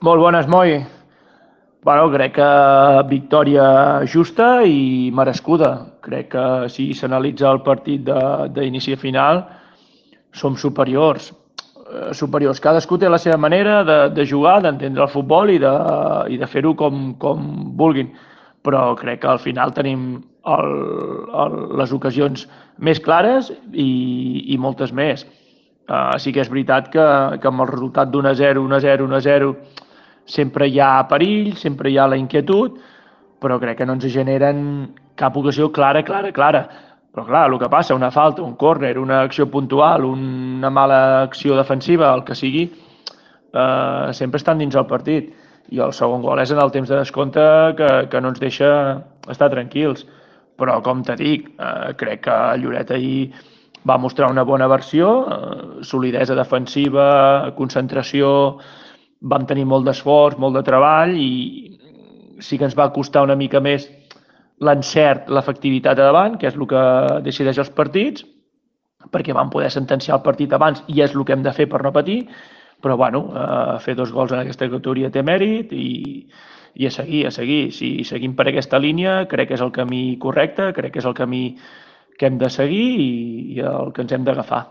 Molt 0.00 0.16
bones, 0.16 0.46
Moi. 0.48 0.78
Bueno, 1.84 2.06
crec 2.08 2.32
que 2.38 2.44
victòria 3.08 3.64
justa 4.08 4.62
i 4.64 5.10
merescuda. 5.12 5.74
Crec 6.00 6.30
que 6.32 6.44
si 6.72 6.86
s'analitza 6.96 7.50
el 7.50 7.60
partit 7.66 8.08
d'inici 8.56 8.94
a 8.96 9.00
final, 9.02 9.42
som 10.32 10.56
superiors. 10.56 11.26
Eh, 11.28 12.14
superiors. 12.16 12.62
Cadascú 12.64 12.96
té 12.96 13.10
la 13.12 13.18
seva 13.20 13.36
manera 13.36 13.82
de, 13.84 13.98
de 14.16 14.24
jugar, 14.24 14.62
d'entendre 14.64 15.04
el 15.04 15.12
futbol 15.12 15.52
i 15.52 15.58
de, 15.60 15.74
i 16.32 16.40
de 16.40 16.48
fer-ho 16.48 16.72
com, 16.80 17.12
com 17.20 17.44
vulguin. 17.76 18.08
Però 18.64 18.94
crec 18.96 19.20
que 19.26 19.30
al 19.34 19.42
final 19.44 19.76
tenim 19.76 20.08
el, 20.54 20.74
el, 21.44 21.58
les 21.82 21.92
ocasions 21.92 22.46
més 22.78 23.04
clares 23.04 23.52
i, 23.74 23.90
i 24.48 24.56
moltes 24.56 24.96
més. 24.96 25.28
Uh, 25.90 26.16
sí 26.16 26.32
que 26.32 26.40
és 26.40 26.48
veritat 26.48 26.88
que, 26.88 27.06
que 27.36 27.52
amb 27.52 27.66
el 27.66 27.72
resultat 27.74 28.08
d'un 28.08 28.32
a 28.32 28.34
0, 28.38 28.64
1 28.64 28.80
a 28.80 28.82
0, 28.88 29.12
1 29.12 29.20
a 29.20 29.22
0, 29.28 29.54
sempre 30.30 30.68
hi 30.68 30.78
ha 30.80 30.92
perill, 31.10 31.56
sempre 31.58 31.90
hi 31.90 31.98
ha 31.98 32.06
la 32.08 32.18
inquietud, 32.20 32.78
però 33.40 33.58
crec 33.58 33.80
que 33.80 33.88
no 33.88 33.96
ens 33.96 34.06
generen 34.12 34.62
cap 35.18 35.36
ocasió 35.36 35.70
clara, 35.74 36.04
clara, 36.06 36.30
clara. 36.32 36.62
Però 37.10 37.24
clar, 37.26 37.48
el 37.50 37.58
que 37.58 37.68
passa, 37.68 37.96
una 37.98 38.12
falta, 38.14 38.42
un 38.46 38.54
córner, 38.54 38.96
una 38.98 39.22
acció 39.26 39.48
puntual, 39.50 40.04
una 40.06 40.70
mala 40.70 41.00
acció 41.24 41.56
defensiva, 41.58 42.12
el 42.14 42.22
que 42.24 42.36
sigui, 42.38 42.68
eh, 43.52 44.10
sempre 44.14 44.38
estan 44.38 44.62
dins 44.62 44.76
el 44.78 44.86
partit. 44.86 45.32
I 45.70 45.78
el 45.82 45.92
segon 45.94 46.22
gol 46.22 46.40
és 46.42 46.50
en 46.50 46.58
el 46.62 46.70
temps 46.74 46.88
de 46.90 46.96
descompte 46.98 47.42
que, 47.78 47.90
que 48.10 48.20
no 48.20 48.30
ens 48.32 48.40
deixa 48.42 48.70
estar 49.30 49.50
tranquils. 49.50 50.06
Però, 50.58 50.78
com 50.86 51.02
te 51.02 51.16
dic, 51.18 51.48
eh, 51.58 51.92
crec 51.98 52.26
que 52.28 52.38
Lloret 52.62 52.90
ahir 52.94 53.32
va 53.88 53.98
mostrar 53.98 54.30
una 54.30 54.44
bona 54.44 54.68
versió, 54.68 55.10
eh, 55.26 55.84
solidesa 55.86 56.36
defensiva, 56.38 57.52
concentració, 57.56 58.58
vam 59.20 59.46
tenir 59.46 59.66
molt 59.68 59.86
d'esforç, 59.86 60.38
molt 60.40 60.56
de 60.56 60.64
treball 60.66 61.16
i 61.16 61.30
sí 62.40 62.58
que 62.58 62.66
ens 62.68 62.76
va 62.76 62.92
costar 62.92 63.24
una 63.26 63.36
mica 63.36 63.60
més 63.60 63.88
l'encert, 64.60 65.28
l'efectivitat 65.28 65.98
a 65.98 66.08
davant, 66.08 66.36
que 66.38 66.48
és 66.48 66.56
el 66.56 66.66
que 66.68 66.84
decideix 67.24 67.60
els 67.60 67.72
partits, 67.76 68.24
perquè 69.12 69.32
vam 69.36 69.50
poder 69.52 69.70
sentenciar 69.72 70.18
el 70.18 70.24
partit 70.24 70.52
abans 70.52 70.82
i 70.88 71.00
és 71.00 71.14
el 71.14 71.24
que 71.24 71.32
hem 71.36 71.44
de 71.44 71.52
fer 71.56 71.68
per 71.68 71.82
no 71.84 71.92
patir, 71.92 72.22
però 72.80 72.96
bueno, 72.96 73.26
eh, 73.36 73.78
fer 73.84 73.94
dos 73.96 74.12
gols 74.12 74.32
en 74.32 74.40
aquesta 74.40 74.68
categoria 74.68 75.10
té 75.12 75.22
mèrit 75.24 75.72
i, 75.72 76.26
i 76.74 76.86
a 76.86 76.90
seguir, 76.92 77.26
a 77.28 77.32
seguir. 77.32 77.62
Si 77.76 78.04
seguim 78.08 78.36
per 78.36 78.48
aquesta 78.48 78.80
línia, 78.80 79.24
crec 79.28 79.50
que 79.50 79.56
és 79.58 79.64
el 79.64 79.72
camí 79.72 80.16
correcte, 80.20 80.72
crec 80.76 80.94
que 80.94 81.02
és 81.02 81.08
el 81.08 81.16
camí 81.16 81.44
que 82.18 82.28
hem 82.28 82.38
de 82.40 82.50
seguir 82.52 82.88
i, 83.00 83.10
i 83.56 83.64
el 83.64 83.92
que 83.96 84.04
ens 84.04 84.12
hem 84.12 84.24
d'agafar. 84.24 84.66